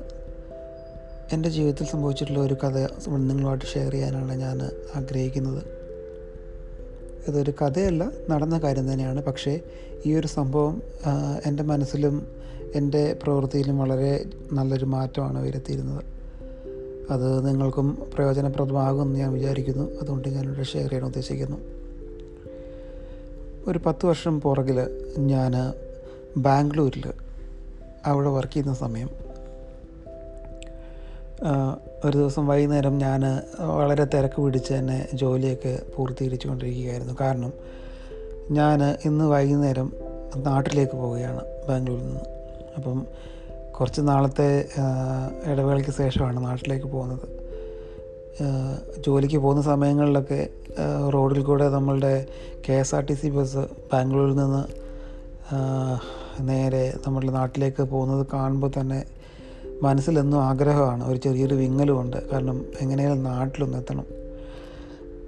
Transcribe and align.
എന്റെ 1.34 1.50
ജീവിതത്തിൽ 1.50 1.88
സംഭവിച്ചിട്ടുള്ള 1.88 2.40
ഒരു 2.40 2.54
കഥ 2.54 2.88
നിങ്ങളുമായിട്ട് 3.08 3.66
ഷെയർ 3.66 3.92
ചെയ്യാനാണ് 3.92 4.36
ഞാൻ 4.36 4.70
ആഗ്രഹിക്കുന്നത്. 4.96 5.64
ഇതൊരു 7.28 7.52
കഥയല്ല 7.52 8.12
നടന്ന 8.30 8.60
കാര്യം 8.60 8.92
തന്നെയാണ്. 8.92 9.24
പക്ഷേ 9.24 9.60
ഈ 10.06 10.16
ഒരു 10.16 10.28
സംഭവം 10.28 10.82
എന്റെ 11.46 11.64
മനസ്സിലും 11.64 12.28
എന്റെ 12.76 13.20
പ്രവൃത്തിയിലും 13.24 13.78
വളരെ 13.78 14.26
നല്ലൊരു 14.54 14.86
മാറ്റമാണ് 14.86 15.44
വരുത്തിയിരുന്നത്. 15.44 16.04
അത് 17.10 17.48
നിങ്ങൾക്കും 17.48 17.88
പ്രയോജനപ്രദമാകുമെന്ന് 18.14 19.20
ഞാൻ 19.20 19.34
വിചാരിക്കുന്നു. 19.34 19.86
അതുകൊണ്ട് 20.02 20.28
ഞാനിവിടെ 20.28 20.64
ഷെയർ 20.64 20.90
ചെയ്യാൻ 20.90 21.06
ഉദ്ദേശിക്കുന്നു. 21.06 21.58
ഒരു 23.68 23.80
പത്ത് 23.86 24.06
വർഷം 24.06 24.42
പുറകിൽ 24.42 24.80
ഞാൻ 25.18 25.74
ബാംഗ്ലൂരിൽ 26.38 27.14
അവിടെ 28.06 28.30
വർക്ക് 28.30 28.54
ചെയ്യുന്ന 28.54 28.74
സമയം 28.74 29.10
ഒരു 32.06 32.18
ദിവസം 32.18 32.48
വൈകുന്നേരം 32.48 32.98
ഞാൻ 32.98 33.22
വളരെ 33.78 34.06
തിരക്ക് 34.06 34.42
പിടിച്ച് 34.42 34.74
തന്നെ 34.74 35.08
ജോലിയൊക്കെ 35.14 35.80
പൂർത്തീകരിച്ചു 35.96 36.48
കൊണ്ടിരിക്കുകയായിരുന്നു 36.48 37.14
കാരണം 37.22 37.54
ഞാൻ 38.52 38.84
ഇന്ന് 39.06 39.26
വൈകുന്നേരം 39.26 39.94
നാട്ടിലേക്ക് 40.36 40.94
പോവുകയാണ് 40.94 41.42
ബാംഗ്ലൂരിൽ 41.68 42.04
നിന്ന്. 42.04 42.22
അപ്പം 42.78 43.08
കുറച്ച് 43.80 44.02
നാളത്തെ 44.02 44.66
ഇടവേളയ്ക്ക് 45.52 45.92
ശേഷമാണ് 45.92 46.46
നാട്ടിലേക്ക് 46.46 46.86
പോകുന്നത്. 46.86 47.26
ജോലിക്ക് 49.06 49.38
പോകുന്ന 49.38 49.62
സമയങ്ങളിലൊക്കെ 49.62 50.48
റോഡിൽ 51.14 51.42
കൂടെ 51.44 51.70
നമ്മളുടെ 51.70 52.26
K 52.70 52.74
S 52.74 52.96
R 52.96 53.06
T 53.06 53.14
C 53.14 53.28
bus 53.28 53.58
ബാംഗ്ലൂരിൽ 53.94 54.36
നിന്ന് 54.36 54.62
നേരെ 56.50 56.94
നമ്മളുടെ 57.08 57.32
നാട്ടിലേക്ക് 57.32 57.84
പോകുന്നത് 57.84 58.28
കാണുമ്പോൾ 58.34 58.72
തന്നെ 58.80 59.00
മനസ്സിലെന്നും 59.84 60.44
ആഗ്രഹമാണ്. 60.44 61.08
ഒരു 61.08 61.18
ചെറിയൊരു 61.18 61.56
വിങ്ങലുമുണ്ട്. 61.56 62.18
കാരണം 62.32 62.66
എങ്ങനെയാലും 62.82 63.24
നാട്ടിലൊന്ന് 63.24 63.78
എത്തണം. 63.78 64.06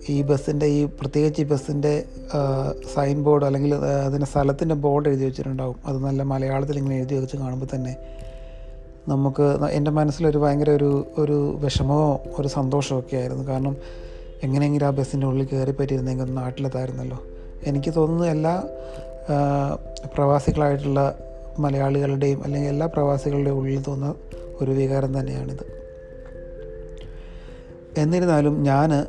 ഈ 0.10 0.22
ബസ്സിന്റെ 0.22 0.66
ഈ 0.66 0.86
പ്രത്യേകിച്ച് 0.86 1.42
ഈ 1.42 1.46
ബസ്സിന്റെ 1.46 1.94
സൈൻ 2.96 3.24
ബോർഡ് 3.24 3.46
അല്ലെങ്കിൽ 3.46 3.76
അതിന്റെ 3.76 4.28
സ്ഥലത്തിന്റെ 4.28 4.76
ബോർഡ് 4.76 5.08
എഴുതി 5.08 5.26
വെച്ചിട്ടുണ്ടാവും. 5.26 5.76
അത് 5.86 5.98
നല്ല 5.98 6.24
മലയാളത്തിൽ 6.24 6.78
ഇങ്ങനെ 6.78 6.98
എഴുതി 6.98 7.16
വെച്ച് 7.16 7.38
കാണുമ്പോൾ 7.38 7.70
തന്നെ 7.76 7.94
നമുക്ക് 9.08 9.68
എന്റെ 9.72 9.92
മനസ്സിലൊരു 9.92 10.38
ഭയങ്കര 10.38 10.70
ഒരു 10.70 11.08
ഒരു 11.18 11.58
വിഷമമോ 11.60 12.24
ഒരു 12.40 12.48
സന്തോഷമോ 12.48 13.00
ഒക്കെ 13.00 13.18
ആയിരുന്നു. 13.18 13.48
കാരണം 13.48 13.78
എങ്ങനെയെങ്കിലും 14.44 14.86
ആ 14.86 14.90
ബസ്സിന്റെ 14.90 15.28
ഉള്ളിൽ 15.28 15.46
കയറി 15.46 15.72
പറ്റിയിരുന്നെങ്കിൽ 15.72 16.24
ഒന്ന് 16.24 16.38
നാട്ടിലെത്തായിരുന്നല്ലോ. 16.38 17.20
എനിക്ക് 17.66 17.94
തോന്നുന്നു 17.96 18.26
എല്ലാ 18.26 18.68
പ്രവാസികളായിട്ടുള്ള 20.16 21.20
മലയാളികളുടെയും 21.60 22.44
അല്ലെങ്കിൽ 22.44 22.70
എല്ലാ 22.70 22.88
പ്രവാസികളുടെയും 22.88 23.58
ഉള്ളിൽ 23.58 23.84
തോന്നുന്ന 23.88 24.16
ഒരു 24.62 24.72
വികാരം 24.72 25.20
തന്നെയാണിത്. 25.20 25.66
എന്നിരുന്നാലും 27.98 28.64
ഞാൻ 28.64 29.08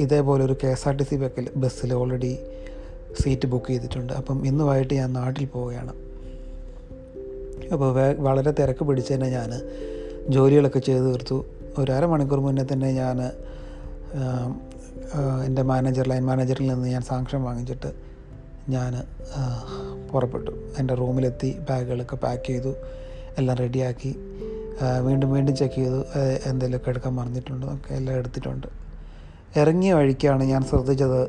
ഇതേപോലെ 0.00 0.44
ഒരു 0.44 0.56
K 0.64 0.66
S 0.66 0.88
R 0.88 0.96
T 0.96 1.02
C 1.02 1.16
ബസ്സിൽ 1.56 1.94
ഓൾറെഡി 1.94 2.38
സീറ്റ് 3.22 3.46
ബുക്ക് 3.46 3.66
ചെയ്തിട്ടുണ്ട്. 3.66 4.12
അപ്പം 4.12 4.46
ഇന്ന് 4.46 4.64
വൈകിട്ട് 4.64 4.94
ഞാൻ 4.94 5.12
നാട്ടിൽ 5.12 5.46
പോവുകയാണ്. 5.46 6.11
അപ്പോൾ 7.74 7.90
വളരെ 8.26 8.52
തിരക്ക് 8.58 8.84
പിടിച്ച് 8.88 9.12
തന്നെ 9.14 9.28
ഞാൻ 9.38 9.50
ജോലികളൊക്കെ 10.34 10.80
ചെയ്ത് 10.88 11.04
തീർത്തു. 11.08 11.38
ഒരു 11.80 12.06
മണിക്കൂർ 12.12 12.40
മുന്നേ 12.46 12.64
തന്നെ 12.72 12.88
ഞാൻ 13.02 13.18
എന്റെ 15.46 15.62
മാനേജർ 15.70 16.06
ലൈൻ 16.10 16.24
മാനേജറിൽ 16.30 16.66
നിന്ന് 16.72 16.88
ഞാൻ 16.94 17.02
സാങ്ഷൻ 17.10 17.40
വാങ്ങിച്ചിട്ട് 17.46 17.90
ഞാൻ 18.74 18.92
പുറപ്പെട്ടു. 20.10 20.52
എന്റെ 20.80 20.94
റൂമിലെത്തി 21.00 21.50
ബാഗുകളൊക്കെ 21.68 22.16
പാക്ക് 22.24 22.46
ചെയ്തു 22.50 22.72
എല്ലാം 23.38 23.56
റെഡിയാക്കി 23.64 24.12
വീണ്ടും 25.06 25.28
വീണ്ടും 25.34 25.54
ചെക്ക് 25.60 25.78
ചെയ്തു 25.80 26.00
എന്തെങ്കിലുമൊക്കെ 26.50 26.90
എടുക്കാൻ 26.92 27.12
മറന്നിട്ടുണ്ടോ 27.18 27.66
ഒക്കെ 27.74 27.90
എല്ലാം 27.98 28.14
എടുത്തിട്ടുണ്ട്. 28.20 28.68
ഇറങ്ങിയ 29.62 29.92
വഴിക്കാണ് 29.98 30.44
ഞാൻ 30.52 30.62
ശ്രദ്ധിച്ചത് 30.70 31.20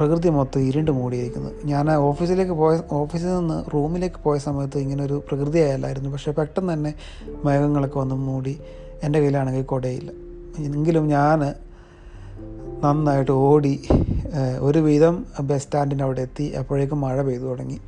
പ്രകൃതി 0.00 0.28
മൊത്തം 0.38 0.60
ഇരുണ്ട് 0.60 0.90
മൂടിയിരിക്കുന്നത് 0.90 1.56
ഞാൻ 1.70 1.86
ഓഫീസിലേക്ക് 2.08 2.54
പോയ 2.62 2.74
ഓഫീസിൽ 2.92 3.30
നിന്ന് 3.38 3.58
റൂമിലേക്ക് 3.74 4.20
പോയ 4.24 4.36
സമയത്ത് 4.38 4.78
ഇങ്ങനെ 4.84 5.02
ഒരു 5.04 5.16
പ്രകൃതി 5.28 5.38
പ്രകൃതിയായല്ലായിരുന്നു. 5.40 6.10
പക്ഷേ 6.10 6.32
പെട്ടെന്ന് 6.38 6.72
തന്നെ 6.72 6.92
മേഘങ്ങളൊക്കെ 7.44 7.98
വന്ന് 7.98 8.14
മൂടി 8.14 8.54
എന്റെ 9.02 9.18
കയ്യിലാണെങ്കിൽ 9.18 9.64
കൊടയില്ല. 9.72 10.10
എങ്കിലും 10.58 11.04
ഞാൻ 11.08 11.40
നന്നായിട്ട് 12.84 13.32
ഓടി 13.46 13.74
ഒരു 14.58 14.78
ഒരുവിധം 14.78 15.14
ബസ് 15.40 15.62
സ്റ്റാൻഡിന്റെ 15.62 16.04
അവിടെ 16.04 16.20
എത്തി. 16.26 16.46
അപ്പോഴേക്കും 16.60 16.98
മഴ 17.00 17.16
പെയ്തു 17.22 17.42
തുടങ്ങി. 17.42 17.78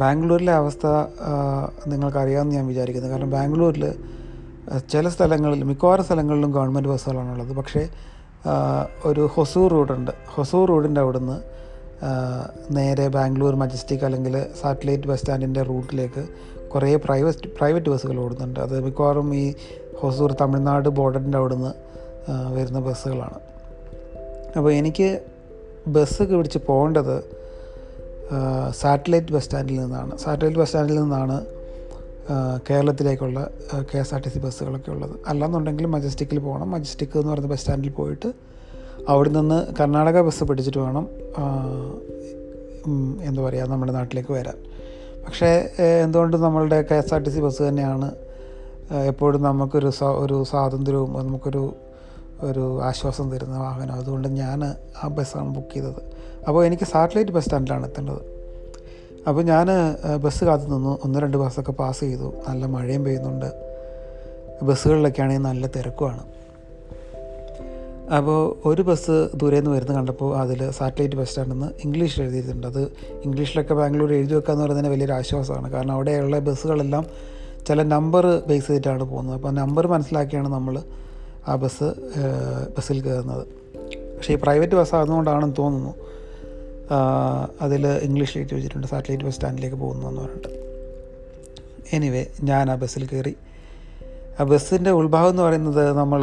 ബാംഗ്ലൂരിലെ 0.00 0.52
അവസ്ഥ 0.52 0.86
നിങ്ങൾക്കറിയാമെന്ന് 1.86 2.54
ഞാൻ 2.56 2.66
വിചാരിക്കുന്നു. 2.66 3.08
കാരണം 3.08 3.30
ബാംഗ്ലൂരിൽ 3.30 3.84
ചില 4.92 5.08
സ്ഥലങ്ങളിൽ 5.08 5.60
മിക്കവാറും 5.64 6.04
സ്ഥലങ്ങളിലും 6.04 6.50
ഗവൺമെന്റ് 6.50 6.88
ബസ്സുകളാണുള്ളത്. 6.88 7.52
പക്ഷേ 7.60 7.82
ഒരു 9.04 9.30
ഹൊസൂർ 9.34 9.70
റോഡുണ്ട്. 9.70 10.12
ഹൊസൂർ 10.34 10.68
റോഡിന്റെ 10.68 11.00
അവിടുന്ന് 11.00 11.36
നേരെ 12.76 13.08
ബാംഗ്ലൂർ 13.08 13.54
മജസ്റ്റിക് 13.54 14.04
അല്ലെങ്കിൽ 14.04 14.46
സാറ്റലൈറ്റ് 14.60 15.08
ബസ് 15.08 15.20
സ്റ്റാൻഡിന്റെ 15.20 15.62
റൂട്ടിലേക്ക് 15.62 16.22
കുറേ 16.72 16.96
പ്രൈവറ്റ് 16.96 17.48
പ്രൈവറ്റ് 17.58 17.90
ബസ്സുകൾ 17.90 18.20
ഓടുന്നുണ്ട്. 18.20 18.60
അത് 18.60 18.84
മിക്കവാറും 18.84 19.34
ഈ 19.34 19.54
ഹൊസൂർ 20.00 20.32
തമിഴ്നാട് 20.40 20.88
ബോർഡറിന്റെ 20.88 21.38
അവിടുന്ന് 21.38 21.72
വരുന്ന 22.56 22.78
ബസ്സുകളാണ്. 22.78 23.38
അപ്പോൾ 24.56 24.72
എനിക്ക് 24.72 25.20
ബസ് 25.88 26.22
പിടിച്ച് 26.22 26.60
പോകേണ്ടത് 26.66 27.16
സാറ്റലൈറ്റ് 28.70 29.32
ബസ് 29.32 29.44
സ്റ്റാൻഡിൽ 29.44 29.80
നിന്നാണ്. 29.80 30.18
സാറ്റലൈറ്റ് 30.18 30.58
ബസ് 30.58 30.68
സ്റ്റാൻഡിൽ 30.68 31.00
നിന്നാണ് 31.02 31.57
കേരളത്തിലേക്കുള്ള 32.70 33.50
K 33.94 33.98
S 33.98 34.14
R 34.14 34.20
T 34.20 34.28
C 34.28 34.38
ബസ്സുകളൊക്കെ 34.38 34.90
ഉള്ളത്. 34.90 35.14
അല്ലാന്നുണ്ടെങ്കിൽ 35.26 35.86
മജസ്റ്റിക്കിൽ 35.86 36.38
പോകണം. 36.38 36.70
മജസ്റ്റിക് 36.70 37.18
എന്ന് 37.18 37.32
പറയുന്ന 37.32 37.50
ബസ് 37.52 37.60
സ്റ്റാൻഡിൽ 37.60 37.90
പോയിട്ട് 37.90 38.32
അവിടെ 39.08 39.28
നിന്ന് 39.28 39.74
കർണാടക 39.80 40.20
ബസ് 40.20 40.44
പിടിച്ചിട്ട് 40.44 40.78
വേണം 40.78 41.08
എന്താ 43.22 43.42
പറയുക 43.42 43.68
നമ്മുടെ 43.68 43.92
നാട്ടിലേക്ക് 43.92 44.32
വരാൻ. 44.32 44.58
പക്ഷേ 45.26 45.70
എന്തുകൊണ്ട് 46.04 46.36
നമ്മളുടെ 46.36 46.82
K 46.90 46.94
S 46.94 47.14
R 47.14 47.22
T 47.22 47.30
C 47.30 47.40
bus 47.40 47.62
തന്നെയാണ് 47.62 48.12
എപ്പോഴും 49.06 49.42
നമുക്കൊരു 49.42 49.92
ഒരു 50.02 50.44
സ്വാതന്ത്ര്യവും 50.44 51.26
നമുക്കൊരു 51.26 51.74
ഒരു 52.42 52.82
ആശ്വാസം 52.82 53.30
തരുന്ന 53.30 53.58
വാഹനം. 53.58 53.94
അതുകൊണ്ട് 53.94 54.28
ഞാൻ 54.28 54.64
ആ 55.04 55.08
ബസ്സാണ് 55.08 55.54
ബുക്ക് 55.54 55.74
ചെയ്തത്. 55.74 56.02
അപ്പോൾ 56.48 56.64
എനിക്ക് 56.64 56.84
സാറ്റലൈറ്റ് 56.84 57.30
ബസ് 57.30 57.44
സ്റ്റാൻഡിലാണ് 57.44 57.86
എത്തേണ്ടത്. 57.86 58.37
അപ്പോൾ 59.28 59.42
ഞാൻ 59.42 59.68
ബസ് 60.24 60.44
കാത്തു 60.44 60.64
നിന്നു. 60.64 60.98
ഒന്ന് 61.04 61.18
രണ്ട് 61.18 61.36
ബസ്സൊക്കെ 61.36 61.72
പാസ് 61.72 62.00
ചെയ്തു. 62.00 62.28
നല്ല 62.48 62.66
മഴയും 62.66 63.04
പെയ്യുന്നുണ്ട്. 63.04 63.48
ബസ്സുകളിലൊക്കെ 64.62 65.22
ആണെങ്കിൽ 65.22 65.42
നല്ല 65.42 65.66
തിരക്കുമാണ് 65.66 66.22
അപ്പോൾ 68.16 68.68
ഒരു 68.68 68.82
ബസ് 68.82 69.16
ദൂരെ 69.34 69.56
നിന്ന് 69.56 69.70
വരുന്ന 69.70 69.92
കണ്ടപ്പോൾ 69.94 70.30
അതിൽ 70.42 70.70
സാറ്റലൈറ്റ് 70.70 71.16
ബസ് 71.16 71.28
സ്റ്റാൻഡെന്ന് 71.28 71.66
ഇംഗ്ലീഷിൽ 71.84 72.22
എഴുതിയിട്ടുണ്ട്. 72.22 72.66
അത് 72.66 72.80
ഇംഗ്ലീഷിലൊക്കെ 73.24 73.74
ബാംഗ്ലൂർ 73.74 74.12
എഴുതി 74.12 74.34
വെക്കുക 74.34 74.52
എന്ന് 74.52 74.64
പറയുന്നത് 74.64 74.92
വലിയൊരു 74.92 75.12
ആശ്വാസമാണ്. 75.12 75.72
കാരണം 75.72 75.92
അവിടെയുള്ള 75.92 76.38
ബസ്സുകളെല്ലാം 76.38 77.06
ചില 77.66 77.82
നമ്പർ 77.82 78.26
ബേസ് 78.48 78.66
ചെയ്തിട്ടാണ് 78.66 79.04
പോകുന്നത്. 79.04 79.34
അപ്പോൾ 79.34 79.52
നമ്പർ 79.52 79.86
മനസ്സിലാക്കിയാണ് 79.86 80.48
നമ്മൾ 80.48 80.82
ആ 81.48 81.54
ബസ് 81.56 81.88
ബസ്സിൽ 82.76 83.00
കയറുന്നത്. 83.02 83.44
പക്ഷേ 84.16 84.34
ഈ 84.34 84.38
പ്രൈവറ്റ് 84.42 84.74
ബസ് 84.74 84.94
ആകുന്നതുകൊണ്ടാണെന്ന് 84.94 85.54
തോന്നുന്നു. 85.58 85.94
അതിൽ 87.60 87.86
ഇംഗ്ലീഷിൽ 87.86 88.38
എഴുതി 88.38 88.54
വെച്ചിട്ടുണ്ട് 88.54 88.86
സാറ്റലൈറ്റ് 88.86 89.24
ബസ് 89.24 89.34
സ്റ്റാൻഡിലേക്ക് 89.34 89.76
പോകുന്നു 89.76 90.08
എന്ന് 90.08 90.20
പറഞ്ഞിട്ട്. 90.20 90.50
എനിവേ 91.92 92.26
ഞാൻ 92.42 92.70
ആ 92.70 92.74
ബസ്സിൽ 92.74 93.04
കയറി. 93.06 93.34
ആ 94.40 94.44
ബസ്സിന്റെ 94.44 94.90
ഉൾഭാഗം 94.90 95.30
എന്ന് 95.30 95.42
പറയുന്നത് 95.42 95.92
നമ്മൾ 95.98 96.20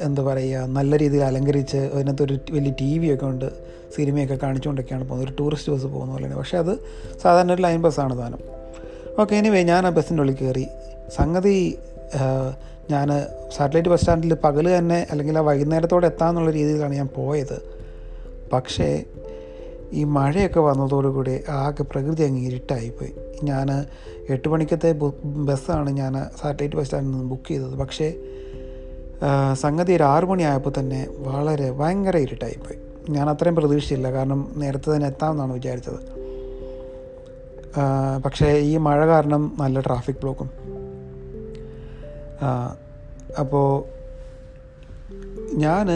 എന്താ 0.00 0.22
പറയുക 0.22 0.60
നല്ല 0.78 0.98
രീതിയിൽ 0.98 1.24
അലങ്കരിച്ച് 1.24 1.76
അതിനകത്തൊരു 1.76 2.38
വലിയ 2.50 2.72
ടി 2.80 2.98
വി 2.98 3.14
ഒക്കെ 3.14 3.26
ഉണ്ട്. 3.26 3.48
സിനിമയൊക്കെ 3.96 4.38
കാണിച്ചുകൊണ്ടൊക്കെയാണ് 4.42 5.08
പോകുന്നത്. 5.08 5.28
ഒരു 5.28 5.36
ടൂറിസ്റ്റ് 5.40 5.72
ബസ് 5.72 5.86
പോകുന്ന 5.86 6.12
പോലെയാണ്. 6.12 6.36
പക്ഷേ 6.36 6.58
അത് 6.58 6.72
സാധാരണ 7.22 7.52
ഒരു 7.52 7.62
ലൈൻ 7.62 7.82
ബസ്സാണ് 7.82 8.18
താനും 8.18 8.38
ഓക്കെ 9.20 9.34
എനിവേ 9.34 9.62
ഞാൻ 9.62 9.86
ആ 9.86 9.90
ബസ്സിന്റെ 9.90 10.20
ഉള്ളിൽ 10.20 10.36
കയറി. 10.36 10.66
സംഗതി 11.16 11.78
ഞാൻ 12.90 13.08
സാറ്റലൈറ്റ് 13.56 13.88
ബസ് 13.88 14.00
സ്റ്റാൻഡിൽ 14.00 14.34
പകൽ 14.34 14.78
തന്നെ 14.78 15.06
അല്ലെങ്കിൽ 15.10 15.38
ആ 15.38 15.40
വൈകുന്നേരത്തോടെ 15.40 16.06
എത്താമെന്നുള്ള 16.06 16.50
രീതിയിലാണ് 16.50 16.94
ഞാൻ 16.94 17.08
പോയത്. 17.16 17.58
പക്ഷേ 18.52 19.04
ഈ 19.94 20.04
മഴയൊക്കെ 20.04 20.60
വന്നതോടുകൂടി 20.60 21.34
ആകെ 21.50 21.82
പ്രകൃതി 21.82 22.22
അങ്ങ് 22.22 22.40
ഇരുട്ടായിപ്പോയി. 22.40 23.12
ഞാൻ 23.44 23.68
എട്ട് 24.30 24.48
മണിക്കത്തെ 24.48 24.90
ബസ്സാണ് 25.48 25.90
ഞാൻ 25.90 26.14
സാറ്റലൈറ്റ് 26.40 26.76
ബസ് 26.76 26.84
സ്റ്റാൻഡിൽ 26.84 27.10
നിന്ന് 27.10 27.28
ബുക്ക് 27.30 27.48
ചെയ്തത്. 27.48 27.74
പക്ഷേ 27.82 28.08
സംഗതി 29.52 29.92
ഒരു 29.92 30.02
ആറു 30.02 30.26
മണിയായപ്പോൾ 30.26 30.72
തന്നെ 30.78 31.00
വളരെ 31.26 31.70
ഭയങ്കര 31.70 32.16
ഇരുട്ടായിപ്പോയി. 32.16 32.78
ഞാൻ 33.10 33.30
അത്രയും 33.30 33.56
പ്രതീക്ഷിച്ചില്ല. 33.56 34.10
കാരണം 34.12 34.40
നേരത്തെ 34.56 34.88
തന്നെ 34.94 35.06
എത്താമെന്നാണ് 35.06 35.52
വിചാരിച്ചത്. 35.52 36.00
പക്ഷേ 38.24 38.50
ഈ 38.70 38.76
മഴ 38.76 39.06
കാരണം 39.06 39.42
നല്ല 39.60 39.80
ട്രാഫിക് 39.80 40.20
ബ്ലോക്കും. 40.22 40.50
അപ്പോൾ 43.40 43.68
ഞാൻ 45.56 45.86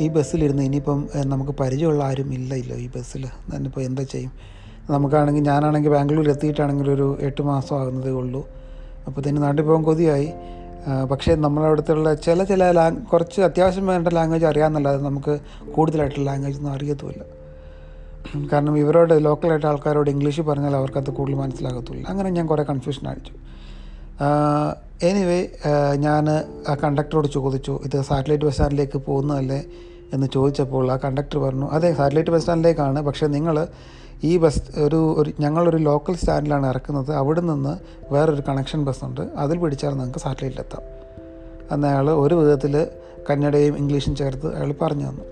ഈ 0.00 0.08
ബസ്സിലിരുന്ന് 0.08 0.62
ഇനിയിപ്പം 0.62 1.08
നമുക്ക് 1.32 1.52
പരിചയമുള്ള 1.60 2.02
ആരും 2.04 2.34
ഇല്ല 2.34 2.54
ഇല്ല 2.54 2.72
ഈ 2.74 2.88
ബസ്സിൽ. 2.96 3.22
ഞാനിപ്പോൾ 3.52 3.80
എന്താ 3.80 4.02
ചെയ്യും? 4.02 4.32
നമുക്കാണെങ്കിൽ 4.90 5.42
ഞാനാണെങ്കിൽ 5.42 5.90
ബാംഗ്ലൂർ 5.90 6.28
എത്തിയിട്ടാണെങ്കിൽ 6.30 6.90
ഒരു 6.90 7.06
എട്ട് 7.28 7.42
മാസം 7.42 7.74
ആകുന്നതേ 7.80 8.10
ഉള്ളൂ. 8.10 8.42
അപ്പോൾ 9.06 9.20
തന്നെ 9.28 9.40
നാട്ടിൽ 9.42 9.64
പോകാൻ 9.64 9.82
കൊതിയായി. 9.82 10.28
പക്ഷേ 11.10 11.34
നമ്മളവിടുത്തുള്ള 11.34 12.14
ചില 12.26 12.44
ചില 12.44 12.70
ലാങ് 12.78 13.00
കുറച്ച് 13.12 13.40
അത്യാവശ്യം 13.40 13.86
വേണ്ട 13.86 14.08
ലാംഗ്വേജ് 14.08 14.44
അറിയാമെന്നല്ലാതെ 14.44 15.00
നമുക്ക് 15.02 15.34
കൂടുതലായിട്ടുള്ള 15.76 16.26
ലാംഗ്വേജ് 16.30 16.58
ഒന്നും 16.58 16.72
അറിയത്തുമില്ല. 16.72 17.22
കാരണം 18.52 18.78
ഇവരോട് 18.78 19.14
ലോക്കലായിട്ട് 19.24 19.66
ആൾക്കാരോട് 19.66 20.10
ഇംഗ്ലീഷ് 20.10 20.40
പറഞ്ഞാൽ 20.40 20.76
അവർക്കത് 20.76 21.10
കൂടുതൽ 21.10 21.38
മനസ്സിലാകത്തുമില്ല. 21.44 22.06
അങ്ങനെ 22.12 22.30
ഞാൻ 22.30 22.46
കുറേ 22.46 22.62
കൺഫ്യൂഷൻ 22.62 23.08
അടിച്ചു. 23.08 23.34
എനിവേ 25.08 25.40
ഞാൻ 26.04 26.30
ആ 26.70 26.74
കണ്ടക്ടറോട് 26.82 27.28
ചോദിച്ചു 27.34 27.80
ഇത് 27.86 27.96
സാറ്റലൈറ്റ് 28.08 28.44
ബസ് 28.44 28.56
സ്റ്റാൻഡിലേക്ക് 28.56 28.98
പോകുന്നതല്ലേ? 29.08 29.58
എന്ന് 30.14 30.26
ചോദിച്ചപ്പോൾ 30.26 30.92
ആ 30.92 30.96
കണ്ടക്ടർ 31.04 31.38
പറഞ്ഞു 31.38 31.66
അതെ 31.76 31.88
സാറ്റലൈറ്റ് 31.92 32.32
ബസ് 32.34 32.42
സ്റ്റാൻഡിലേക്കാണ് 32.44 33.00
പക്ഷേ 33.08 33.26
നിങ്ങൾ 33.26 33.56
ഈ 34.24 34.36
ബസ് 34.42 34.62
ഒരു 34.84 35.00
ഒരു 35.20 35.30
ഞങ്ങളൊരു 35.44 35.76
ലോക്കൽ 35.76 36.14
സ്റ്റാൻഡിലാണ് 36.14 36.66
ഇറക്കുന്നത്. 36.66 37.10
അവിടെ 37.20 37.40
നിന്ന് 37.40 37.72
വേറൊരു 38.12 38.42
കണക്ഷൻ 38.48 38.84
ബസ്സുണ്ട് 38.84 39.20
അതിൽ 39.42 39.58
പിടിച്ചാൽ 39.58 39.94
നിങ്ങൾക്ക് 39.98 40.18
സാറ്റലൈറ്റിലെത്താം 40.18 40.84
അന്ന് 41.72 41.88
അയാൾ 41.88 42.10
ഒരു 42.10 42.34
വിധത്തിൽ 42.34 42.74
കന്നഡയും 43.30 43.76
ഇംഗ്ലീഷും 43.76 44.14
ചേർത്ത് 44.16 44.48
അയാൾ 44.56 44.72
പറഞ്ഞു 44.82 45.06
തന്നു. 45.08 45.24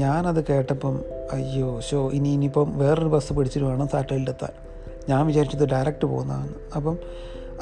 ഞാനത് 0.00 0.40
കേട്ടപ്പം 0.48 0.94
അയ്യോ 1.32 1.80
ഷോ 1.88 2.00
ഇനി 2.18 2.28
ഇനിയിപ്പം 2.28 2.78
വേറൊരു 2.78 3.08
ബസ് 3.08 3.32
പിടിച്ചിട്ട് 3.32 3.66
വേണം 3.68 3.88
സാറ്റലൈറ്റിലെത്താൻ 3.88 4.54
ഞാൻ 5.08 5.26
വിചാരിച്ചത് 5.26 5.68
ഡയറക്റ്റ് 5.68 6.06
പോകുന്നതാണ്. 6.06 6.54
അപ്പം 6.76 6.98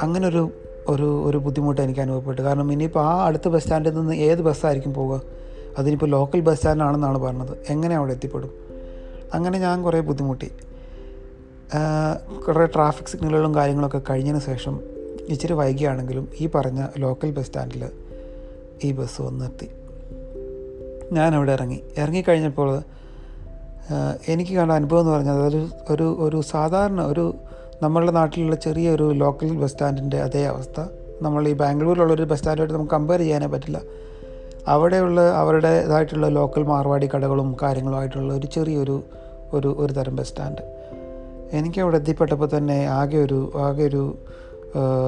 അങ്ങനൊരു 0.02 0.50
ഒരു 0.88 1.22
ഒരു 1.24 1.38
ബുദ്ധിമുട്ട് 1.38 1.80
എനിക്ക് 1.80 2.00
അനുഭവപ്പെട്ടു. 2.00 2.42
കാരണം 2.42 2.72
ഇനിയിപ്പോൾ 2.72 3.00
ആ 3.00 3.26
അടുത്ത 3.26 3.48
ബസ് 3.48 3.62
സ്റ്റാൻഡിൽ 3.62 3.94
നിന്ന് 3.94 4.14
ഏത് 4.14 4.42
ബസ്സായിരിക്കും 4.42 4.94
പോവുക? 4.94 5.20
അതിനിപ്പോൾ 5.78 6.06
ലോക്കൽ 6.06 6.40
ബസ് 6.40 6.56
സ്റ്റാൻഡാണെന്നാണ് 6.56 7.18
പറഞ്ഞത്. 7.18 7.56
എങ്ങനെ 7.68 7.96
അവിടെ 7.96 8.12
എത്തിപ്പെടും? 8.12 8.50
അങ്ങനെ 9.34 9.58
ഞാൻ 9.58 9.82
കുറേ 9.82 10.00
ബുദ്ധിമുട്ടി. 10.00 10.52
കുറേ 12.46 12.66
ട്രാഫിക് 12.66 13.06
സിഗ്നലുകളും 13.06 13.54
കാര്യങ്ങളൊക്കെ 13.54 14.00
കഴിഞ്ഞതിന് 14.10 14.40
ശേഷം 14.40 14.80
ഇച്ചിരി 15.28 15.52
വൈകിയാണെങ്കിലും 15.52 16.28
ഈ 16.40 16.46
പറഞ്ഞ 16.46 16.86
ലോക്കൽ 16.98 17.30
ബസ് 17.30 17.46
സ്റ്റാൻഡിൽ 17.46 17.88
ഈ 18.84 18.92
ബസ് 18.92 19.22
വന്നെത്തി. 19.22 19.70
ഞാനവിടെ 21.12 21.52
ഇറങ്ങി. 21.52 21.80
ഇറങ്ങിക്കഴിഞ്ഞപ്പോൾ 21.96 22.82
എനിക്ക് 24.28 24.52
കണ്ട 24.52 24.72
അനുഭവം 24.72 25.00
എന്ന് 25.00 25.12
പറഞ്ഞാൽ 25.12 25.34
അതൊരു 25.34 25.68
ഒരു 25.90 26.16
ഒരു 26.18 26.40
സാധാരണ 26.40 27.02
ഒരു 27.02 27.34
നമ്മളുടെ 27.82 28.12
നാട്ടിലുള്ള 28.12 28.56
ചെറിയൊരു 28.56 29.12
ലോക്കൽ 29.12 29.56
ബസ് 29.56 29.72
സ്റ്റാൻഡിന്റെ 29.72 30.20
അതേ 30.20 30.44
അവസ്ഥ. 30.44 30.80
നമ്മൾ 31.22 31.48
ഈ 31.48 31.52
ബാംഗ്ലൂരിലുള്ളൊരു 31.52 32.22
ബസ് 32.22 32.38
സ്റ്റാൻഡായിട്ട് 32.38 32.74
നമുക്ക് 32.74 32.92
കമ്പയർ 32.92 33.20
ചെയ്യാനേ 33.20 33.46
പറ്റില്ല. 33.46 33.80
അവിടെയുള്ള 34.66 35.20
അവരുടേതായിട്ടുള്ള 35.30 36.28
ലോക്കൽ 36.28 36.62
മാർവാടി 36.62 37.08
കടകളും 37.14 37.56
കാര്യങ്ങളുമായിട്ടുള്ള 37.62 38.34
ഒരു 38.34 38.46
ചെറിയൊരു 38.46 39.02
ഒരു 39.52 39.76
ഒരു 39.78 39.92
തരം 39.92 40.16
ബസ് 40.16 40.28
സ്റ്റാൻഡ് 40.28 40.76
എനിക്ക് 41.52 41.80
അവിടെ 41.80 41.96
എത്തിപ്പെട്ടപ്പോൾ 41.96 42.48
തന്നെ 42.56 42.86
ആകെ 42.86 43.18
ഒരു 43.18 43.52
ആകെ 43.56 43.84
ഒരു 43.84 44.18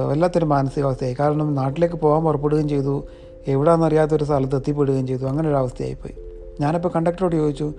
വല്ലാത്തൊരു 0.09 0.45
മാനസികാവസ്ഥയായി. 0.45 1.15
കാരണം 1.19 1.55
നാട്ടിലേക്ക് 1.55 1.95
പോകാൻ 1.95 2.23
പുറപ്പെടുകയും 2.23 2.69
ചെയ്തു. 2.69 3.03
എവിടെയാണെന്നറിയാത്തൊരു 3.47 4.23
സ്ഥലത്ത് 4.23 4.55
എത്തിപ്പെടുകയും 4.55 5.07
ചെയ്തു. 5.07 5.25
അങ്ങനെ 5.25 5.49
ഒരു 5.49 5.55
അവസ്ഥയായിപ്പോയി. 5.55 6.15
ഞാനിപ്പോൾ 6.59 6.89
കണ്ടക്ടറോട് 6.89 7.35
ചോദിച്ചു 7.35 7.73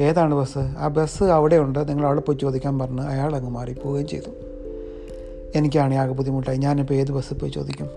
ഏതാണ് 0.00 0.34
ബസ്? 0.34 0.58
ആ 0.58 0.88
ബസ് 0.88 1.24
അവിടെയുണ്ട്. 1.24 1.88
നിങ്ങൾ 1.88 2.06
അവിടെ 2.06 2.20
പോയി 2.20 2.38
ചോദിക്കാൻ 2.38 2.78
പറഞ്ഞ് 2.78 3.00
അയാൾ 3.00 3.36
അങ്ങ് 3.36 3.50
മാറിപ്പോവുകയും 3.50 4.06
ചെയ്തു. 4.06 4.30
എനിക്കാണെങ്കിൽ 5.54 6.00
ആകെ 6.02 6.12
ബുദ്ധിമുട്ടായി. 6.12 6.58
ഞാനിപ്പോൾ 6.58 6.94
ഏത് 6.94 7.12
ബസ്സിൽ 7.12 7.34
പോയി 7.34 7.50
ചോദിക്കും? 7.50 7.90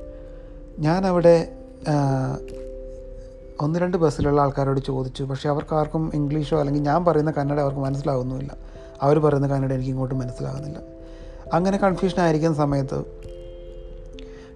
ഞാനവിടെ 0.80 1.52
ഒന്ന് 3.62 3.80
രണ്ട് 3.80 3.98
ബസ്സിലുള്ള 3.98 4.42
ആൾക്കാരോട് 4.42 4.80
ചോദിച്ചു. 4.80 5.24
പക്ഷേ 5.24 5.50
അവർക്ക് 5.50 5.76
ആർക്കും 5.76 6.12
ഇംഗ്ലീഷോ 6.14 6.60
അല്ലെങ്കിൽ 6.60 6.82
ഞാൻ 6.82 7.06
പറയുന്ന 7.06 7.32
കന്നഡ 7.32 7.60
അവർക്ക് 7.60 7.80
മനസ്സിലാവുന്നുമില്ല. 7.80 8.58
അവർ 9.02 9.20
പറയുന്ന 9.20 9.48
കന്നഡ 9.48 9.74
എനിക്ക് 9.74 9.90
ഇങ്ങോട്ട് 9.90 10.16
മനസ്സിലാകുന്നില്ല. 10.16 10.78
അങ്ങനെ 11.54 11.78
കൺഫ്യൂഷൻ 11.78 12.22
ആയിരിക്കുന്ന 12.22 12.58
സമയത്ത് 12.58 13.04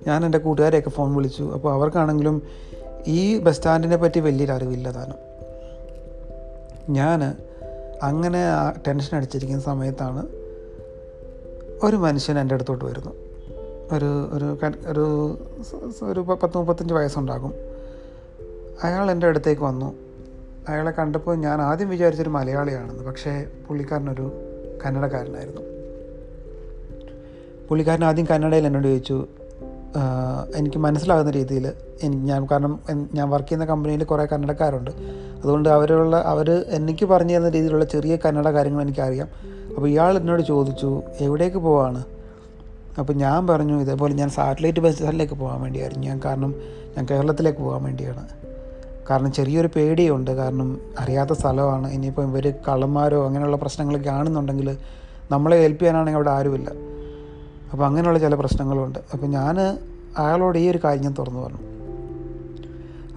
ഞാൻ 0.07 0.25
എന്റെ 0.25 0.37
കൂട്ടുകാരെയൊക്കെ 0.37 0.89
ഫോൺ 0.89 1.15
വിളിച്ചു. 1.15 1.43
അപ്പോൾ 1.43 1.73
അവർക്കാണെങ്കിലും 1.73 2.41
ഈ 3.07 3.39
ബസ് 3.39 3.55
സ്റ്റാൻഡിനെ 3.55 3.97
പറ്റി 3.97 4.19
വലിയൊരു 4.19 4.51
അറിവില്ല 4.51 4.91
താനും. 4.91 5.32
ഞാൻ 6.89 7.35
അങ്ങനെ 8.03 8.43
ടെൻഷൻ 8.87 9.17
അടിച്ചിരിക്കുന്ന 9.17 9.61
സമയത്താണ് 9.61 10.27
ഒരു 11.83 11.95
മനുഷ്യൻ 11.95 12.39
എന്റെ 12.39 12.55
അടുത്തോട്ട് 12.55 12.85
വരുന്നു. 12.85 13.11
ഒരു 13.91 14.29
ഒരു 14.33 14.57
ഒരു 14.87 15.37
ഒരു 16.03 16.19
പത്ത് 16.19 16.57
മുപ്പത്തഞ്ച് 16.57 16.93
വയസ്സുണ്ടാകും. 16.93 17.53
അയാൾ 18.83 19.11
എന്റെ 19.11 19.27
അടുത്തേക്ക് 19.27 19.61
വന്നു. 19.61 19.95
അയാളെ 20.69 20.91
കണ്ടപ്പോൾ 20.91 21.35
ഞാൻ 21.35 21.61
ആദ്യം 21.61 21.89
വിചാരിച്ചൊരു 21.89 22.29
മലയാളിയാണെന്ന് 22.29 23.03
പക്ഷേ 23.03 23.45
പുള്ളിക്കാരനൊരു 23.67 24.31
കന്നഡക്കാരനായിരുന്നു. 24.85 25.61
പുള്ളിക്കാരൻ 27.69 28.03
ആദ്യം 28.05 28.25
കന്നഡയിൽ 28.25 28.67
എന്നോട് 28.67 28.87
ചോദിച്ചു 28.87 29.27
"ആഹ്, 29.39 29.42
എനിക്ക് 30.55 30.77
മനസ്സിലാകുന്ന 30.77 31.31
രീതിയിൽ 31.31 31.71
എനിക്ക് 32.03 32.25
ഞാൻ 32.25 32.47
കാരണം 32.51 32.79
ഞാൻ 33.13 33.29
വർക്ക് 33.29 33.49
ചെയ്യുന്ന 33.49 33.65
കമ്പനിയിൽ 33.65 34.03
കുറേ 34.03 34.25
കന്നഡക്കാരുണ്ട് 34.25 34.91
അതുകൊണ്ട് 35.43 35.69
അവരുള്ള 35.69 36.23
അവർ 36.25 36.65
എനിക്ക് 36.69 37.05
പറഞ്ഞു 37.05 37.33
തരുന്ന 37.33 37.49
രീതിയിലുള്ള 37.49 37.85
ചെറിയ 37.85 38.15
കന്നഡ 38.15 38.49
കാര്യങ്ങൾ 38.49 38.81
എനിക്കറിയാം. 38.81 39.27
അപ്പോൾ 39.75 39.87
ഇയാൾ 39.87 40.17
എന്നോട് 40.17 40.41
ചോദിച്ചു 40.41 41.01
എവിടേക്ക് 41.19 41.57
പോവാണ്? 41.57 42.03
അപ്പോൾ 42.99 43.13
ഞാൻ 43.13 43.47
പറഞ്ഞു 43.47 43.81
ഇതേപോലെ 43.81 44.13
ഞാൻ 44.13 44.29
സാറ്റലൈറ്റ് 44.29 44.79
ബസ്സിലേക്ക് 44.79 45.33
പോകാൻ 45.33 45.61
വേണ്ടിയായിരുന്നു. 45.61 46.07
ഞാൻ 46.07 46.21
കാരണം 46.25 46.55
ഞാൻ 46.97 47.07
കേരളത്തിലേക്ക് 47.11 47.59
പോകാൻ 47.59 47.83
വേണ്ടിയാണ്. 47.83 48.27
കാരണം 49.09 49.31
ചെറിയൊരു 49.31 49.69
പേടിയുണ്ട്. 49.75 50.31
കാരണം 50.31 50.81
അറിയാത്ത 50.99 51.29
സ്ഥലമാണ്. 51.29 51.91
ഇനിയിപ്പോൾ 51.91 52.27
ഇവർ 52.27 52.53
കള്ളന്മാരോ 52.67 53.25
അങ്ങനെയുള്ള 53.27 53.57
പ്രശ്നങ്ങളൊക്കെ 53.57 54.09
ആണെന്നുണ്ടെങ്കിൽ 54.09 54.77
നമ്മളെ 55.31 55.61
ഹെൽപ്പ് 55.61 55.85
അവിടെ 55.85 56.29
ആരുമില്ല. 56.29 56.92
അപ്പോൾ 57.73 57.85
അങ്ങനെയുള്ള 57.85 58.19
ചില 58.19 58.35
പ്രശ്നങ്ങളുണ്ട്. 58.35 58.99
അപ്പോൾ 59.13 59.27
ഞാൻ 59.27 59.59
അയാളോട് 60.17 60.57
ഈ 60.57 60.69
ഒരു 60.69 60.79
കാര്യം 60.83 61.03
ഞാൻ 61.03 61.15
തുറന്നു 61.19 61.39
പറഞ്ഞു. 61.39 61.57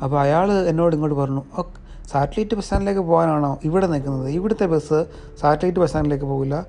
അപ്പോൾ 0.03 0.21
അയാൾ 0.21 0.53
എന്നോട് 0.53 0.97
ഇങ്ങോട്ട് 0.97 1.19
പറഞ്ഞു 1.19 1.43
"ഓ, 1.59 1.63
സാറ്റലൈറ്റ് 2.11 2.55
ബസ് 2.55 2.65
സ്റ്റാൻഡിലേക്ക് 2.65 3.01
പോകാനാണോ 3.01 3.59
ഇവിടെ 3.65 3.87
നിൽക്കുന്നത്? 3.87 4.29
ഇവിടുത്തെ 4.29 4.67
ബസ് 4.67 5.05
സാറ്റലൈറ്റ് 5.41 5.79
ബസ് 5.79 5.89
സ്റ്റാൻഡിലേക്ക് 5.89 6.25
പോകില്ല. 6.25 6.67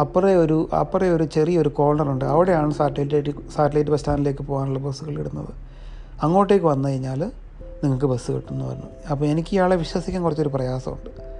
അപ്പുറേ 0.00 0.34
ഒരു 0.34 0.68
അപ്പുറേ 0.80 1.10
ഒരു 1.10 1.24
ചെറിയൊരു 1.24 1.68
കോർണറുണ്ട് 1.68 2.24
അവിടെയാണ് 2.24 2.74
സാറ്റലൈറ്റ് 2.74 3.30
സാറ്റലൈറ്റ് 3.56 3.90
ബസ് 3.90 4.00
സ്റ്റാൻഡിലേക്ക് 4.00 4.42
പോകാനുള്ള 4.42 4.78
ബസ്സുകൾ 4.78 5.18
ഇടുന്നത്. 5.18 5.48
അങ്ങോട്ടേക്ക് 6.22 6.66
വന്നു 6.66 6.88
കഴിഞ്ഞാൽ 6.88 7.30
നിങ്ങൾക്ക് 7.84 8.06
ബസ് 8.06 8.32
കിട്ടുമെന്ന് 8.32 8.64
പറഞ്ഞു. 8.64 9.08
അപ്പോൾ 9.10 9.24
എനിക്ക് 9.24 9.48
ഇയാളെ 9.52 9.76
വിശ്വസിക്കാൻ 9.76 10.22
കുറച്ചൊരു 10.22 10.48
പ്രയാസമുണ്ട്. 10.48 11.35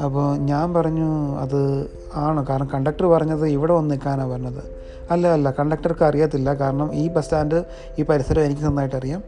അപ്പോൾ 0.00 0.36
ഞാൻ 0.36 0.74
പറഞ്ഞു 0.74 1.38
അത് 1.38 1.90
ആണ്. 2.14 2.46
കാരണം 2.46 2.70
കണ്ടക്ടർ 2.74 3.06
പറഞ്ഞത് 3.06 3.46
ഇവിടെ 3.46 3.72
വന്ന് 3.72 3.90
നിൽക്കാനാണ് 3.90 4.30
പറഞ്ഞത്. 4.30 4.62
അല്ല 5.10 5.28
അല്ല 5.28 5.50
കണ്ടക്ടർക്ക് 5.50 6.04
അറിയത്തില്ല. 6.04 6.54
കാരണം 6.54 6.94
ഈ 6.94 7.08
ബസ് 7.08 7.24
സ്റ്റാൻഡ് 7.24 7.64
ഈ 7.98 8.02
പരിസരം 8.02 8.44
എനിക്ക് 8.44 8.62
നന്നായിട്ട് 8.62 8.96
അറിയാം. 8.96 9.22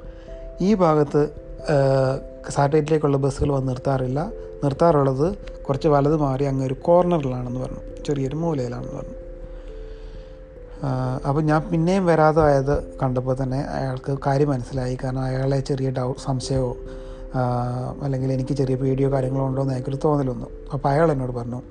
ഈ 0.60 0.74
ഭാഗത്ത് 0.74 1.32
സാറ്റലൈറ്റിലേക്കുള്ള 2.50 3.16
ബസ്സുകൾ 3.16 3.52
വന്ന് 3.52 3.68
നിർത്താറില്ല. 3.68 4.30
നിർത്താറുള്ളത് 4.64 5.36
കുറച്ച് 5.62 5.88
വലത് 5.88 6.16
മാറി 6.16 6.44
അങ്ങ് 6.44 6.66
ഒരു 6.66 6.74
കോർണറിലാണെന്ന് 6.74 7.60
പറഞ്ഞു. 7.60 8.02
ചെറിയൊരു 8.06 8.36
മൂലയിലാണെന്ന് 8.36 8.96
പറഞ്ഞു. 8.96 9.18
അപ്പോൾ 11.28 11.42
ഞാൻ 11.42 11.62
പിന്നെയും 11.62 12.06
വരാതായത് 12.06 12.98
കണ്ടപ്പോൾ 13.02 13.36
തന്നെ 13.42 13.60
അയാൾക്ക് 13.60 14.18
കാര്യം 14.26 14.48
മനസ്സിലായി. 14.48 14.98
കാരണം 15.04 15.20
അയാളെ 15.20 15.60
ചെറിയ 15.60 15.90
ഡൗ 15.90 16.12
സംശയമോ 16.24 16.76
അല്ലെങ്കിൽ 18.02 18.32
എനിക്ക് 18.32 18.54
ചെറിയ 18.54 18.74
പേടിയോ 18.74 19.12
കാര്യങ്ങളോ 19.12 19.46
ഉണ്ടോ 19.46 19.62
എന്ന് 19.62 19.74
അയാൾക്കൊരു 19.74 19.98
തോന്നൽ 20.04 20.30
വന്നു 20.30 20.46
അപ്പോൾ 20.72 20.88
അയാൾ 20.88 21.12
എന്നോട് 21.12 21.32
പറഞ്ഞു 21.32 21.62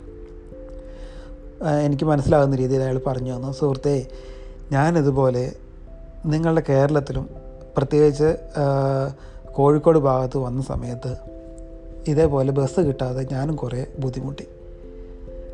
എനിക്ക് 1.84 2.04
മനസ്സിലാകുന്ന 2.04 2.56
രീതിയിൽ 2.56 2.82
അയാൾ 2.82 3.02
പറഞ്ഞു 3.08 3.36
തന്നു. 3.36 3.52
സുഹൃത്തേ 3.52 4.08
ഞാനിതുപോലെ 4.72 5.56
നിങ്ങളുടെ 6.26 6.64
കേരളത്തിലും 6.70 7.30
പ്രത്യേകിച്ച് 7.78 8.36
കോഴിക്കോട് 9.52 10.00
ഭാഗത്ത് 10.00 10.38
വന്ന 10.38 10.62
സമയത്ത് 10.62 11.16
ഇതേപോലെ 12.08 12.52
ബസ് 12.52 12.80
കിട്ടാതെ 12.80 13.28
ഞാനും 13.32 13.56
കുറേ 13.56 13.86
ബുദ്ധിമുട്ടി. 14.00 14.48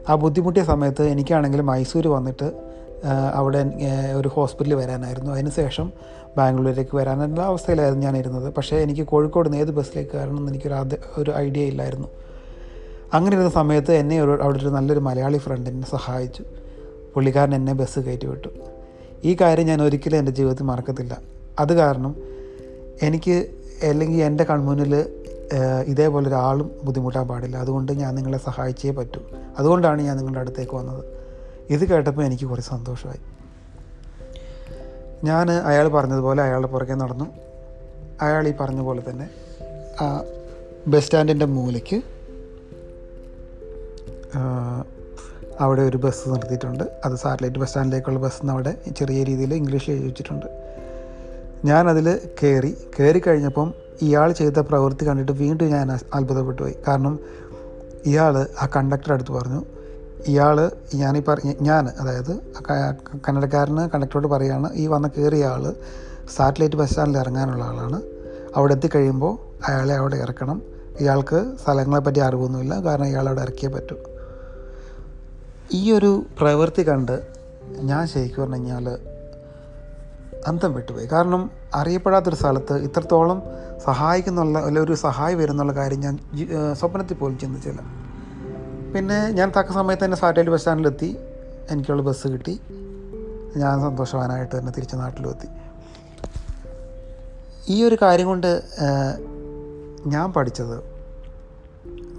ആ 0.09 0.15
ബുദ്ധിമുട്ടിയ 0.15 0.63
സമയത്ത് 0.63 1.03
എനിക്കാണെങ്കിൽ 1.03 1.61
മൈസൂർ 1.61 2.07
വന്നിട്ട് 2.07 2.68
അവിടെ 3.33 3.61
ഒരു 4.15 4.27
ഹോസ്പിറ്റലിൽ 4.27 4.75
വരാനായിരുന്നു. 4.75 5.31
അതിനുശേഷം 5.31 5.91
ബാംഗ്ലൂരിലേക്ക് 6.37 6.95
വരാനുള്ള 6.97 7.41
അവസ്ഥയിലായിരുന്നു 7.41 8.05
ഞാൻ 8.05 8.17
ഇരുന്നത് 8.17 8.53
പക്ഷേ 8.53 8.77
എനിക്ക് 8.77 9.01
കോഴിക്കോട് 9.01 9.49
നിന്ന് 9.49 9.61
ഏത് 9.63 9.71
ബസ്സിലേക്ക് 9.71 10.11
കയറണം 10.11 10.37
എന്ന് 10.37 10.51
എനിക്കൊരു 10.51 10.97
ഒരു 11.17 11.31
ഐഡിയ 11.31 11.61
ഇല്ലായിരുന്നു. 11.61 12.07
അങ്ങനെ 13.13 13.35
ഇരുന്ന 13.35 13.51
സമയത്ത് 13.51 13.91
എന്നെ 13.91 14.21
ഒരു 14.23 14.41
അവിടെ 14.41 14.57
ഒരു 14.57 14.69
നല്ലൊരു 14.69 14.99
മലയാളി 14.99 15.37
ഫ്രണ്ട് 15.37 15.69
എന്നെ 15.69 15.87
സഹായിച്ചു. 15.87 16.43
പുള്ളിക്കാരൻ 17.15 17.55
എന്നെ 17.55 17.73
ബസ് 17.73 17.99
കയറ്റി 17.99 18.25
വിട്ടു. 18.25 18.47
ഈ 19.23 19.37
കാര്യം 19.41 19.65
ഞാൻ 19.65 19.81
ഒരിക്കലും 19.81 20.17
എന്റെ 20.17 20.31
ജീവിതത്തിൽ 20.31 20.63
മറക്കത്തില്ല. 20.63 21.17
അത് 21.59 21.73
കാരണം 21.73 22.15
എനിക്ക് 23.01 23.49
അല്ലെങ്കിൽ 23.83 24.23
എന്റെ 24.23 24.43
കൺമുന്നിൽ 24.43 24.93
ഇതേപോലെ 25.87 26.27
ഒരാളും 26.27 26.71
ബുദ്ധിമുട്ടാൻ 26.83 27.27
പാടില്ല. 27.27 27.57
അതുകൊണ്ട് 27.57 27.91
ഞാൻ 27.91 28.15
നിങ്ങളെ 28.15 28.37
സഹായിച്ചേ 28.37 28.91
പറ്റൂ. 28.91 29.21
അതുകൊണ്ടാണ് 29.59 30.01
ഞാൻ 30.01 30.17
നിങ്ങളുടെ 30.17 30.39
അടുത്തേക്ക് 30.39 30.75
വന്നത്. 30.75 31.18
ഇത് 31.69 31.83
കേട്ടപ്പോൾ 31.89 32.23
എനിക്ക് 32.25 32.45
കുറേ 32.49 32.61
സന്തോഷമായി. 32.61 33.21
ഞാൻ 35.23 35.47
അയാൾ 35.51 35.87
പറഞ്ഞതുപോലെ 35.87 36.41
അയാളുടെ 36.43 36.69
പുറകെ 36.73 36.93
നടന്നു. 36.93 37.27
അയാൾ 38.21 38.47
ഈ 38.47 38.53
പറഞ്ഞ 38.61 38.81
പോലെ 38.81 39.01
തന്നെ 39.09 39.27
ആ 40.03 40.05
ബസ് 40.87 41.05
സ്റ്റാൻഡിന്റെ 41.05 41.45
മൂലയ്ക്ക് 41.45 41.97
അവിടെ 45.59 45.81
ഒരു 45.81 45.97
ബസ് 45.97 46.29
നിർത്തിയിട്ടുണ്ട്. 46.29 46.83
അത് 47.05 47.15
സാറ്റലൈറ്റ് 47.15 47.59
ബസ് 47.59 47.69
സ്റ്റാൻഡിലേക്കുള്ള 47.69 48.19
ബസ് 48.19 48.39
എന്ന് 48.41 48.53
അവിടെ 48.53 48.71
ചെറിയ 48.99 49.23
രീതിയിൽ 49.23 49.53
ഇംഗ്ലീഷ് 49.53 49.89
എഴുതി 49.91 50.05
വെച്ചിട്ടുണ്ട്. 50.05 50.47
ഞാനതിൽ 51.65 52.07
കയറി 52.43 52.77
കയറി 52.99 53.21
കഴിഞ്ഞപ്പം 53.27 53.73
ഇയാൾ 54.01 54.31
ചെയ്ത 54.31 54.59
പ്രവൃത്തി 54.69 55.05
കണ്ടിട്ട് 55.07 55.31
വീണ്ടും 55.31 55.69
ഞാൻ 55.69 55.87
അത്ഭുതപ്പെട്ടു 55.91 56.61
പോയി. 56.61 56.75
കാരണം 56.87 57.19
ഇയാൾ 58.05 58.35
ആ 58.61 58.67
കണ്ടക്ടർ 58.75 59.13
അടുത്ത് 59.13 59.31
പറഞ്ഞു 59.31 59.61
ഇയാൾ 60.27 60.71
ഞാനീ 60.95 61.21
പറഞ്ഞ 61.27 61.53
ഞാൻ 61.61 61.89
അതായത് 61.99 62.31
കന്നഡക്കാരന് 63.27 63.89
കണ്ടക്ടറോട് 63.89 64.27
പറയുകയാണ് 64.27 64.73
ഈ 64.73 64.87
വന്ന 64.87 65.07
കയറിയ 65.07 65.45
ആൾ 65.45 65.73
സാറ്റലൈറ്റ് 66.35 66.75
ബസ് 66.75 66.89
സ്റ്റാൻഡിൽ 66.89 67.17
ഇറങ്ങാനുള്ള 67.17 67.63
ആളാണ്. 67.63 68.01
അവിടെ 68.55 68.73
എത്തിക്കഴിയുമ്പോൾ 68.73 69.33
അയാളെ 69.67 69.93
അവിടെ 69.93 70.15
ഇറക്കണം. 70.15 70.61
ഇയാൾക്ക് 70.99 71.55
സ്ഥലങ്ങളെപ്പറ്റി 71.63 72.19
അറിവൊന്നുമില്ല 72.19 72.83
കാരണം 72.85 73.05
ഇയാൾ 73.05 73.27
അവിടെ 73.27 73.41
ഇറക്കിയേ 73.41 73.71
പറ്റൂ. 73.71 73.97
ഈ 75.73 75.91
ഒരു 75.91 76.23
പ്രവൃത്തി 76.39 76.83
കണ്ട് 76.89 77.15
ഞാൻ 77.81 78.07
ശരിക്കും 78.07 78.43
പറഞ്ഞു 78.43 78.55
കഴിഞ്ഞാൽ 78.55 78.97
അന്തം 80.47 80.73
വിട്ടുപോയി. 80.73 81.05
കാരണം 81.05 81.51
അറിയപ്പെടാത്തൊരു 81.75 82.35
സ്ഥലത്ത് 82.35 82.73
ഇത്രത്തോളം 82.73 83.43
സഹായിക്കുന്നുള്ള 83.85 84.59
അല്ല 84.59 84.79
ഒരു 84.79 84.93
സഹായി 84.93 85.35
വരുന്നുള്ള 85.35 85.73
കാര്യം 85.73 85.99
ഞാൻ 85.99 86.17
സ്വപ്നത്തിൽ 86.79 87.15
പോലും 87.15 87.37
ചിന്തിച്ചില്ല. 87.37 87.98
പിന്നെ 88.93 89.29
ഞാൻ 89.29 89.51
തക്ക 89.57 89.71
സമയത്ത് 89.71 90.03
തന്നെ 90.03 90.17
സാറ്റലൈറ്റ് 90.17 90.51
ബസ് 90.51 90.61
സ്റ്റാൻഡിലെത്തി. 90.61 91.17
എനിക്കുള്ള 91.69 92.01
ബസ് 92.01 92.27
കിട്ടി. 92.27 92.59
ഞാൻ 93.57 93.81
സന്തോഷവാനായിട്ട് 93.81 94.57
തന്നെ 94.57 94.71
തിരിച്ച് 94.71 94.95
നാട്ടിലും 94.95 95.29
എത്തി 95.29 95.47
ഈ 97.71 97.83
ഒരു 97.83 97.97
കാര്യം 98.01 98.27
കൊണ്ട് 98.27 98.61
ഞാൻ 100.05 100.33
പഠിച്ചത് 100.33 100.83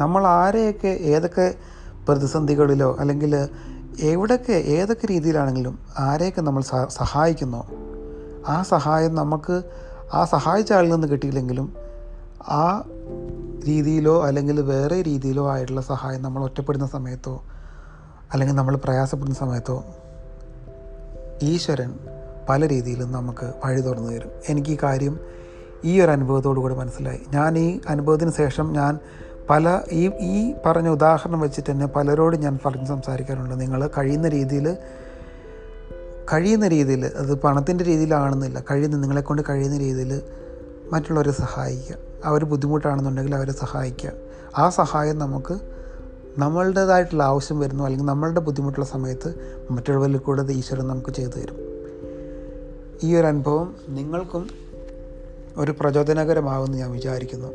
നമ്മൾ 0.00 0.26
ആരെയൊക്കെ 0.26 0.88
ഏതൊക്കെ 0.88 1.54
പ്രതിസന്ധികളിലോ 2.08 2.96
അല്ലെങ്കിൽ 3.00 3.48
എവിടെയൊക്കെ 4.00 4.52
ഏതൊക്കെ 4.52 5.06
രീതിയിലാണെങ്കിലും 5.06 5.78
ആരെയൊക്കെ 5.98 6.40
നമ്മൾ 6.40 6.62
സഹായിക്കുന്നോ 6.88 7.62
ആ 8.48 8.62
സഹായം 8.62 9.14
നമുക്ക് 9.14 9.62
ആ 10.12 10.24
സഹായിച്ച 10.24 10.72
ആളിൽ 10.72 10.92
നിന്ന് 10.92 11.08
കിട്ടിയില്ലെങ്കിലും 11.08 11.74
ആ 12.48 12.64
രീതിയിലോ 13.66 14.22
അല്ലെങ്കിൽ 14.22 14.60
വേറെ 14.60 15.02
രീതിയിലോ 15.02 15.50
ആയിട്ടുള്ള 15.50 15.80
സഹായം 15.80 16.22
നമ്മൾ 16.22 16.42
ഒറ്റപ്പെടുന്ന 16.42 16.86
സമയത്തോ 16.86 17.44
അല്ലെങ്കിൽ 18.32 18.54
നമ്മൾ 18.54 18.76
പ്രയാസപ്പെടുന്ന 18.76 19.38
സമയത്തോ 19.38 19.84
ഈശ്വരൻ 21.42 21.98
പല 22.48 22.68
രീതിയിലും 22.68 23.12
നമുക്ക് 23.12 23.52
വഴി 23.64 23.80
തുറന്നു 23.80 24.10
തരും. 24.12 24.30
എനിക്ക് 24.48 24.70
ഈ 24.70 24.78
കാര്യം 24.82 25.20
ഈ 25.84 26.00
ഒരു 26.00 26.10
അനുഭവത്തോടു 26.10 26.60
കൂടി 26.60 26.74
മനസ്സിലായി. 26.74 27.20
ഞാൻ 27.32 27.58
ഈ 27.58 27.80
അനുഭവത്തിന് 27.88 28.32
ശേഷം 28.32 28.72
ഞാൻ 28.72 28.98
പല 29.50 29.80
ഈ 29.92 30.08
ഈ 30.08 30.54
പറഞ്ഞ 30.66 30.88
ഉദാഹരണം 30.88 31.40
വെച്ചിട്ട് 31.40 31.70
തന്നെ 31.70 31.86
പലരോടും 31.86 32.40
ഞാൻ 32.40 32.58
പറഞ്ഞ് 32.66 32.86
സംസാരിക്കാറുണ്ട്. 32.86 33.60
നിങ്ങൾ 33.60 33.90
കഴിയുന്ന 33.98 34.28
രീതിയിൽ 34.28 34.76
കഴിയുന്ന 36.32 36.68
രീതിയിൽ 36.68 37.06
അത് 37.06 37.34
പണത്തിന്റെ 37.34 37.84
രീതിയിലാണെന്നില്ല 37.84 38.64
കഴിയുന്ന 38.70 38.96
നിങ്ങളെക്കൊണ്ട് 38.96 39.42
കഴിയുന്ന 39.48 39.78
രീതിയിൽ 39.78 40.22
മറ്റുള്ളവരെ 40.92 41.32
സഹായിക്കുക. 41.32 42.09
അവർ 42.24 42.44
ബുദ്ധിമുട്ടാണെന്നുണ്ടെങ്കിൽ 42.44 43.34
അവരെ 43.34 43.52
സഹായിക്കുക 43.52 44.12
ആ 44.58 44.68
സഹായം 44.68 45.18
നമുക്ക് 45.18 45.58
നമ്മളുടേതായിട്ടുള്ള 46.38 47.22
ആവശ്യം 47.22 47.58
വരുന്നു 47.60 47.84
അല്ലെങ്കിൽ 47.84 48.06
നമ്മളുടെ 48.06 48.40
ബുദ്ധിമുട്ടുള്ള 48.40 48.86
സമയത്ത് 48.86 49.34
മറ്റുള്ളവരിൽ 49.70 50.16
കൂടെ 50.16 50.52
ഈശ്വരൻ 50.52 50.88
നമുക്ക് 50.88 51.10
ചെയ്തു 51.10 51.38
തരും. 51.38 51.58
ഈ 53.02 53.16
ഒരു 53.16 53.26
അനുഭവം 53.26 53.76
നിങ്ങൾക്കും 53.88 54.48
ഒരു 55.56 55.74
പ്രചോദനകരമാകുമെന്ന് 55.80 56.78
ഞാൻ 56.78 56.90
വിചാരിക്കുന്നു. 56.90 57.48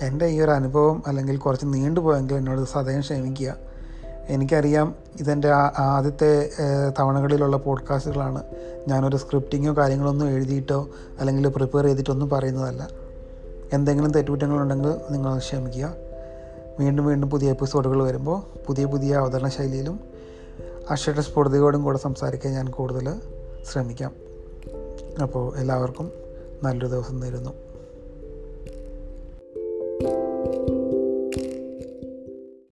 എന്റെ 0.00 0.26
ഈ 0.26 0.40
ഒരു 0.40 0.50
അനുഭവം 0.50 1.02
അല്ലെങ്കിൽ 1.06 1.36
കുറച്ച് 1.36 1.66
നീണ്ടുപോയെങ്കിൽ 1.66 2.34
എന്നോട് 2.34 2.64
സദയം 2.64 3.00
ക്ഷമിക്കുക 3.00 3.56
എനിക്കറിയാം 4.28 4.94
ഇതെന്റെ 5.20 5.52
ആദ്യത്തെ 5.78 6.50
തവണകളിലുള്ള 6.98 7.56
പോഡ്കാസ്റ്റുകളാണ്. 7.56 8.42
ഞാനൊരു 8.88 9.16
സ്ക്രിപ്റ്റിങ്ങോ 9.16 9.76
കാര്യങ്ങളൊന്നും 9.76 10.28
എഴുതിയിട്ടോ 10.30 10.88
അല്ലെങ്കിൽ 11.20 11.48
പ്രിപ്പയർ 11.48 11.84
ചെയ്തിട്ടൊന്നും 11.84 12.30
പറയുന്നതല്ല. 12.30 12.88
എന്തെങ്കിലും 13.72 14.10
തെറ്റുകുറ്റങ്ങളുണ്ടെങ്കിൽ 14.10 14.94
നിങ്ങൾ 15.10 15.38
ക്ഷമിക്കുക. 15.38 15.94
വീണ്ടും 16.78 17.06
വീണ്ടും 17.06 17.30
പുതിയ 17.30 17.50
എപ്പിസോഡുകൾ 17.50 18.02
വരുമ്പോൾ 18.02 18.64
പുതിയ 18.66 18.84
പുതിയ 18.84 19.14
അവതരണ 19.14 19.48
ശൈലിയിലും 19.48 20.00
അക്ഷര 20.90 21.20
സ്ഫുടതയോടും 21.20 21.82
കൂടെ 21.82 21.98
സംസാരിക്കാൻ 21.98 22.52
ഞാൻ 22.52 22.68
കൂടുതൽ 22.68 23.20
ശ്രമിക്കാം. 23.72 24.12
അപ്പോൾ 25.22 25.56
എല്ലാവർക്കും 25.56 26.12
നല്ലൊരു 26.62 26.86
ദിവസം 26.86 27.20
നേരുന്നു 27.20 27.69